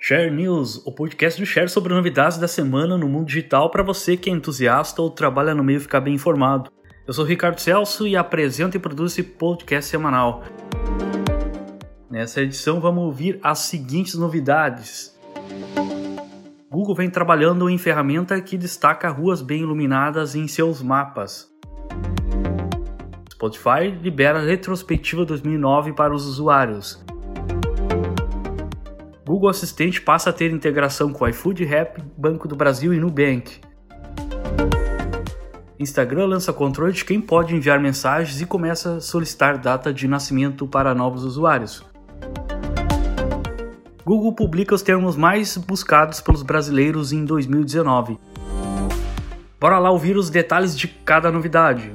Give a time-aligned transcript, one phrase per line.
[0.00, 4.16] Share News, o podcast do Share sobre novidades da semana no mundo digital para você
[4.16, 6.70] que é entusiasta ou trabalha no meio ficar bem informado.
[7.04, 10.44] Eu sou Ricardo Celso e apresento e produzo esse podcast semanal.
[12.08, 15.18] Nessa edição vamos ouvir as seguintes novidades.
[16.70, 21.52] Google vem trabalhando em ferramenta que destaca ruas bem iluminadas em seus mapas.
[23.32, 27.04] Spotify libera retrospectiva 2009 para os usuários.
[29.28, 33.60] Google Assistente passa a ter integração com iFood, Rap, Banco do Brasil e Nubank.
[35.78, 40.66] Instagram lança controle de quem pode enviar mensagens e começa a solicitar data de nascimento
[40.66, 41.84] para novos usuários.
[44.02, 48.18] Google publica os termos mais buscados pelos brasileiros em 2019.
[49.60, 51.92] Bora lá ouvir os detalhes de cada novidade.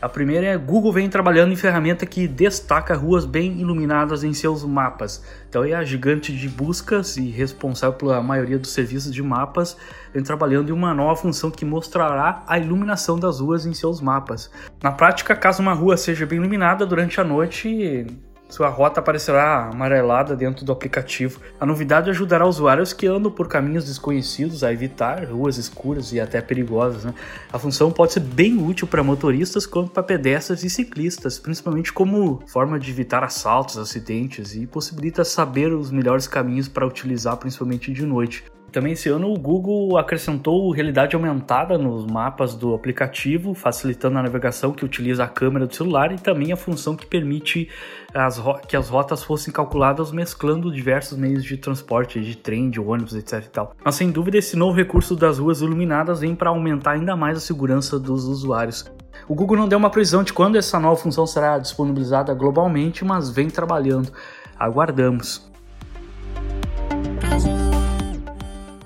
[0.00, 4.64] A primeira é Google vem trabalhando em ferramenta que destaca ruas bem iluminadas em seus
[4.64, 5.22] mapas.
[5.46, 9.76] Então é a gigante de buscas e responsável pela maioria dos serviços de mapas,
[10.14, 14.50] vem trabalhando em uma nova função que mostrará a iluminação das ruas em seus mapas.
[14.82, 18.06] Na prática, caso uma rua seja bem iluminada durante a noite,
[18.50, 21.40] sua rota aparecerá amarelada dentro do aplicativo.
[21.58, 26.40] A novidade ajudará usuários que andam por caminhos desconhecidos a evitar ruas escuras e até
[26.40, 27.04] perigosas.
[27.04, 27.14] Né?
[27.52, 32.42] A função pode ser bem útil para motoristas quanto para pedestres e ciclistas, principalmente como
[32.46, 38.04] forma de evitar assaltos, acidentes e possibilita saber os melhores caminhos para utilizar, principalmente de
[38.04, 38.44] noite.
[38.70, 44.72] Também esse ano o Google acrescentou realidade aumentada nos mapas do aplicativo, facilitando a navegação
[44.72, 47.68] que utiliza a câmera do celular e também a função que permite
[48.14, 53.14] as que as rotas fossem calculadas mesclando diversos meios de transporte, de trem, de ônibus,
[53.14, 53.66] etc.
[53.84, 57.40] Mas sem dúvida esse novo recurso das ruas iluminadas vem para aumentar ainda mais a
[57.40, 58.84] segurança dos usuários.
[59.28, 63.30] O Google não deu uma previsão de quando essa nova função será disponibilizada globalmente, mas
[63.30, 64.12] vem trabalhando.
[64.58, 65.49] Aguardamos.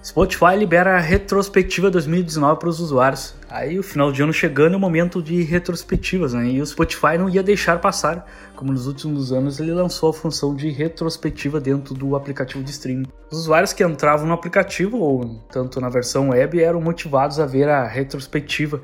[0.04, 3.34] Spotify libera a retrospectiva 2019 para os usuários.
[3.48, 6.46] Aí o final de ano chegando é o momento de retrospectivas, né?
[6.46, 10.54] E o Spotify não ia deixar passar, como nos últimos anos ele lançou a função
[10.54, 13.06] de retrospectiva dentro do aplicativo de streaming.
[13.30, 17.70] Os usuários que entravam no aplicativo, ou tanto na versão web, eram motivados a ver
[17.70, 18.82] a retrospectiva.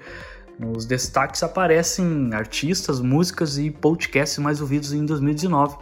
[0.58, 5.76] Nos destaques aparecem artistas, músicas e podcasts mais ouvidos em 2019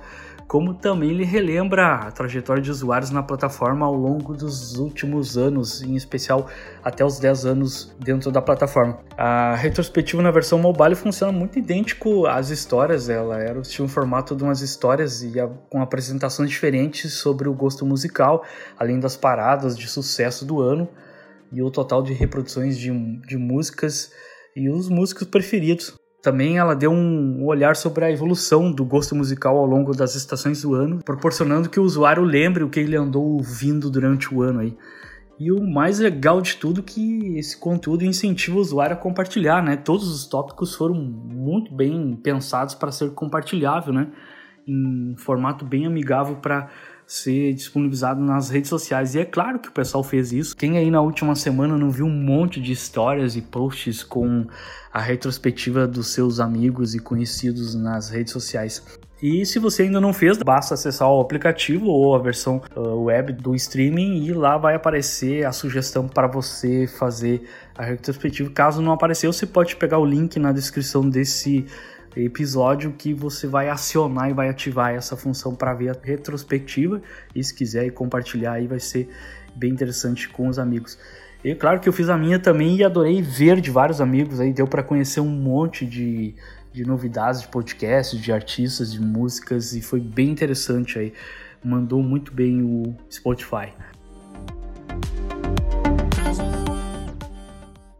[0.48, 5.82] como também ele relembra a trajetória de usuários na plataforma ao longo dos últimos anos,
[5.82, 6.48] em especial
[6.82, 8.98] até os 10 anos dentro da plataforma.
[9.14, 14.34] A retrospectiva na versão mobile funciona muito idêntico às histórias, ela era tinha um formato
[14.34, 15.34] de umas histórias e
[15.68, 18.42] com apresentações diferentes sobre o gosto musical,
[18.78, 20.88] além das paradas de sucesso do ano
[21.52, 22.90] e o total de reproduções de,
[23.26, 24.12] de músicas
[24.56, 25.94] e os músicos preferidos.
[26.20, 30.62] Também ela deu um olhar sobre a evolução do gosto musical ao longo das estações
[30.62, 34.60] do ano, proporcionando que o usuário lembre o que ele andou ouvindo durante o ano
[34.60, 34.76] aí.
[35.38, 39.62] E o mais legal de tudo é que esse conteúdo incentiva o usuário a compartilhar,
[39.62, 39.76] né?
[39.76, 44.08] Todos os tópicos foram muito bem pensados para ser compartilhável, né?
[44.66, 46.68] Em formato bem amigável para
[47.08, 49.14] ser disponibilizado nas redes sociais.
[49.14, 50.54] E é claro que o pessoal fez isso.
[50.54, 54.46] Quem aí na última semana não viu um monte de histórias e posts com
[54.92, 58.84] a retrospectiva dos seus amigos e conhecidos nas redes sociais?
[59.22, 63.32] E se você ainda não fez, basta acessar o aplicativo ou a versão uh, web
[63.32, 67.42] do streaming e lá vai aparecer a sugestão para você fazer
[67.76, 68.50] a retrospectiva.
[68.50, 71.66] Caso não apareceu, você pode pegar o link na descrição desse
[72.24, 77.00] episódio que você vai acionar e vai ativar essa função para ver a retrospectiva.
[77.34, 79.08] E se quiser compartilhar aí vai ser
[79.54, 80.98] bem interessante com os amigos.
[81.42, 84.52] E claro que eu fiz a minha também e adorei ver de vários amigos aí,
[84.52, 86.34] deu para conhecer um monte de,
[86.72, 91.12] de novidades de podcasts, de artistas, de músicas e foi bem interessante aí.
[91.62, 93.72] Mandou muito bem o Spotify.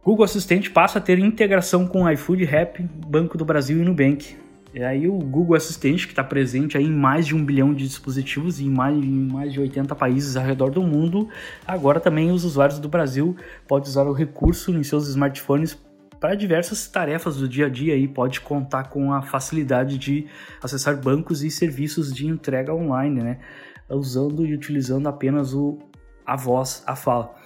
[0.05, 4.37] Google Assistente passa a ter integração com iFood, Rap, Banco do Brasil e Nubank.
[4.73, 7.85] E aí o Google Assistente, que está presente aí em mais de um bilhão de
[7.85, 11.29] dispositivos e em mais, em mais de 80 países ao redor do mundo,
[11.67, 13.37] agora também os usuários do Brasil
[13.67, 15.77] podem usar o recurso em seus smartphones
[16.21, 20.27] para diversas tarefas do dia a dia e pode contar com a facilidade de
[20.63, 23.39] acessar bancos e serviços de entrega online, né?
[23.89, 25.79] Usando e utilizando apenas o,
[26.27, 27.38] a voz, a fala.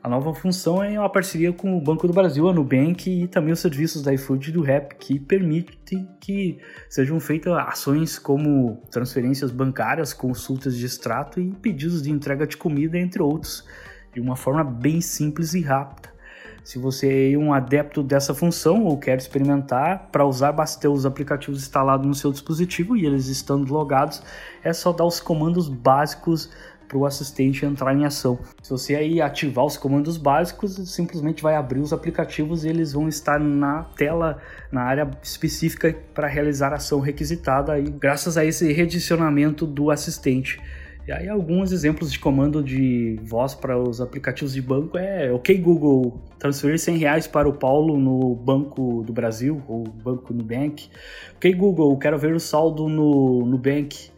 [0.00, 3.52] A nova função é uma parceria com o Banco do Brasil, a Nubank e também
[3.52, 6.58] os serviços da iFood e do Rap, que permitem que
[6.88, 12.96] sejam feitas ações como transferências bancárias, consultas de extrato e pedidos de entrega de comida,
[12.96, 13.66] entre outros,
[14.14, 16.16] de uma forma bem simples e rápida.
[16.62, 21.06] Se você é um adepto dessa função ou quer experimentar, para usar basta ter os
[21.06, 24.22] aplicativos instalados no seu dispositivo e eles estando logados,
[24.62, 26.50] é só dar os comandos básicos
[26.88, 28.38] para o assistente entrar em ação.
[28.62, 33.06] Se você aí ativar os comandos básicos, simplesmente vai abrir os aplicativos e eles vão
[33.06, 34.38] estar na tela,
[34.72, 40.58] na área específica para realizar a ação requisitada, aí, graças a esse redicionamento do assistente.
[41.06, 45.56] E aí alguns exemplos de comando de voz para os aplicativos de banco é OK
[45.56, 50.90] Google, transferir 100 reais para o Paulo no Banco do Brasil ou Banco Nubank.
[51.36, 54.10] OK Google, quero ver o saldo no Nubank.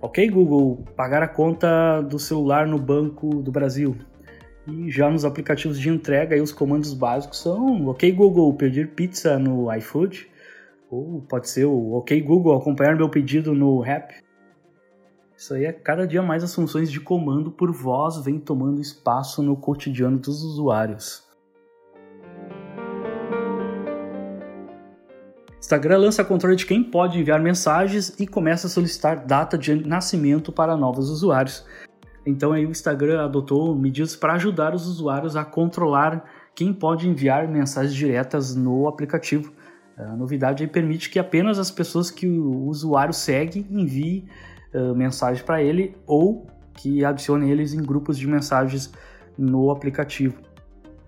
[0.00, 3.96] OK Google, pagar a conta do celular no Banco do Brasil.
[4.66, 9.38] E já nos aplicativos de entrega, aí os comandos básicos são OK Google, pedir pizza
[9.38, 10.28] no iFood.
[10.90, 14.14] Ou pode ser o OK Google, acompanhar meu pedido no Rap.
[15.36, 19.42] Isso aí é cada dia mais as funções de comando por voz vêm tomando espaço
[19.42, 21.25] no cotidiano dos usuários.
[25.60, 30.52] Instagram lança controle de quem pode enviar mensagens e começa a solicitar data de nascimento
[30.52, 31.66] para novos usuários.
[32.24, 36.24] Então aí o Instagram adotou medidas para ajudar os usuários a controlar
[36.54, 39.52] quem pode enviar mensagens diretas no aplicativo.
[39.96, 44.26] A novidade aí permite que apenas as pessoas que o usuário segue enviem
[44.74, 48.92] uh, mensagem para ele ou que adicione eles em grupos de mensagens
[49.38, 50.36] no aplicativo.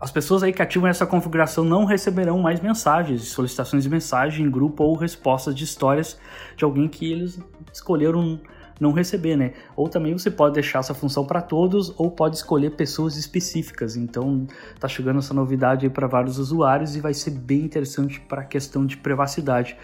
[0.00, 4.50] As pessoas aí que ativam essa configuração não receberão mais mensagens, solicitações de mensagem em
[4.50, 6.16] grupo ou respostas de histórias
[6.56, 7.40] de alguém que eles
[7.72, 8.40] escolheram
[8.80, 9.54] não receber, né?
[9.74, 13.96] Ou também você pode deixar essa função para todos ou pode escolher pessoas específicas.
[13.96, 14.46] Então,
[14.78, 18.44] tá chegando essa novidade aí para vários usuários e vai ser bem interessante para a
[18.44, 19.76] questão de privacidade.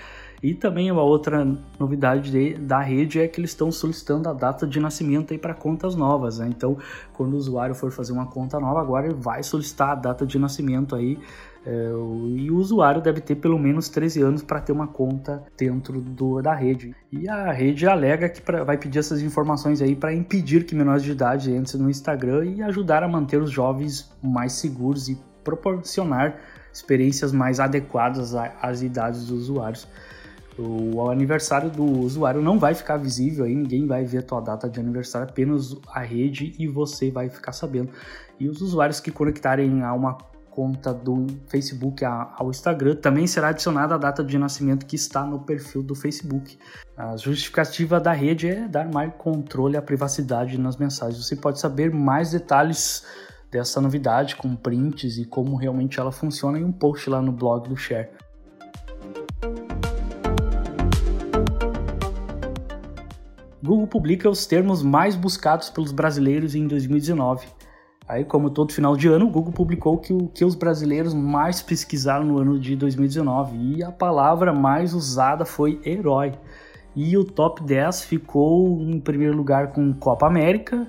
[0.44, 1.42] E também uma outra
[1.80, 5.54] novidade de, da rede é que eles estão solicitando a data de nascimento aí para
[5.54, 6.38] contas novas.
[6.38, 6.46] Né?
[6.54, 6.76] Então,
[7.14, 10.38] quando o usuário for fazer uma conta nova, agora ele vai solicitar a data de
[10.38, 11.18] nascimento aí.
[11.64, 11.88] É,
[12.36, 16.42] e o usuário deve ter pelo menos 13 anos para ter uma conta dentro do,
[16.42, 16.94] da rede.
[17.10, 21.02] E a rede alega que pra, vai pedir essas informações aí para impedir que menores
[21.02, 26.36] de idade entrem no Instagram e ajudar a manter os jovens mais seguros e proporcionar
[26.70, 29.88] experiências mais adequadas às idades dos usuários.
[30.56, 34.68] O aniversário do usuário não vai ficar visível aí, ninguém vai ver a tua data
[34.68, 37.90] de aniversário, apenas a rede e você vai ficar sabendo.
[38.38, 40.16] E os usuários que conectarem a uma
[40.54, 45.40] conta do Facebook ao Instagram, também será adicionada a data de nascimento que está no
[45.40, 46.56] perfil do Facebook.
[46.96, 51.26] A justificativa da rede é dar mais controle à privacidade nas mensagens.
[51.26, 53.04] Você pode saber mais detalhes
[53.50, 57.68] dessa novidade com prints e como realmente ela funciona em um post lá no blog
[57.68, 58.08] do Share.
[63.64, 67.46] Google publica os termos mais buscados pelos brasileiros em 2019.
[68.06, 71.62] Aí, como todo final de ano, o Google publicou que o que os brasileiros mais
[71.62, 76.34] pesquisaram no ano de 2019 e a palavra mais usada foi herói.
[76.94, 80.86] E o top 10 ficou em primeiro lugar com Copa América,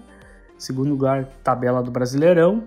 [0.57, 2.63] segundo lugar tabela do Brasileirão,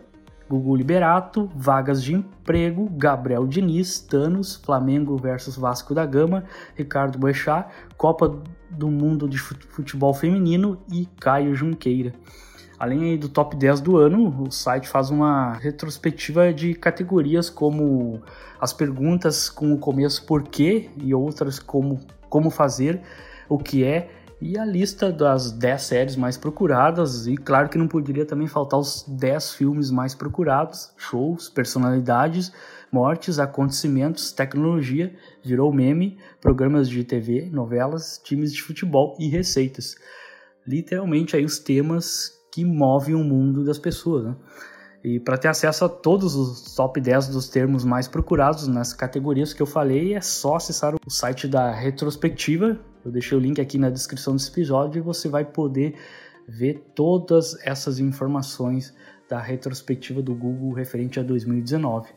[0.48, 7.68] Google Liberato, vagas de emprego, Gabriel Diniz, Thanos, Flamengo versus Vasco da Gama, Ricardo Boechat,
[7.96, 8.40] Copa
[8.70, 12.12] do Mundo de Futebol Feminino e Caio Junqueira.
[12.78, 18.22] Além do top 10 do ano, o site faz uma retrospectiva de categorias como
[18.60, 21.98] as perguntas com o começo por quê e outras como
[22.28, 23.00] como fazer,
[23.48, 24.10] o que é
[24.40, 28.78] e a lista das 10 séries mais procuradas, e claro que não poderia também faltar
[28.78, 32.52] os 10 filmes mais procurados, shows, personalidades,
[32.92, 39.96] mortes, acontecimentos, tecnologia, virou meme, programas de TV, novelas, times de futebol e receitas.
[40.66, 44.36] Literalmente aí os temas que movem o mundo das pessoas, né?
[45.02, 49.52] E para ter acesso a todos os top 10 dos termos mais procurados nas categorias
[49.52, 53.76] que eu falei, é só acessar o site da retrospectiva eu deixei o link aqui
[53.78, 55.96] na descrição desse episódio e você vai poder
[56.46, 58.94] ver todas essas informações
[59.28, 62.10] da retrospectiva do Google referente a 2019.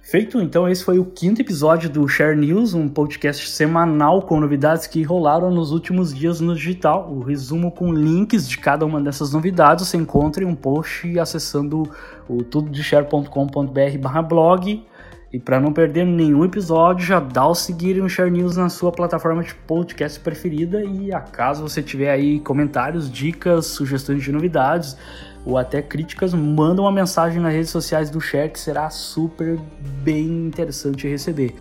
[0.00, 4.86] Feito, então, esse foi o quinto episódio do Share News, um podcast semanal com novidades
[4.86, 7.12] que rolaram nos últimos dias no digital.
[7.12, 11.82] O resumo com links de cada uma dessas novidades você encontra em um post acessando
[12.28, 14.93] o tudodeshare.com.br/blog
[15.34, 18.92] e para não perder nenhum episódio, já dá o seguir no Share News na sua
[18.92, 20.84] plataforma de podcast preferida.
[20.84, 24.96] E acaso você tiver aí comentários, dicas, sugestões de novidades
[25.44, 29.58] ou até críticas, manda uma mensagem nas redes sociais do Share que será super
[30.04, 31.56] bem interessante receber.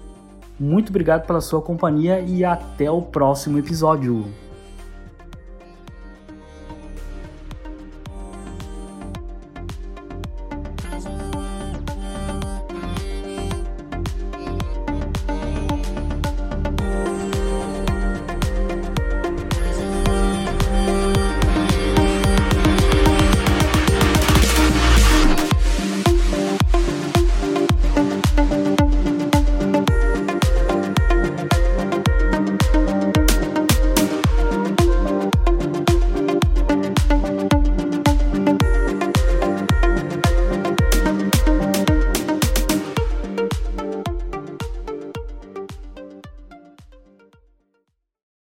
[0.60, 4.43] Muito obrigado pela sua companhia e até o próximo episódio.